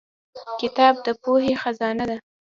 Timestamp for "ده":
2.09-2.17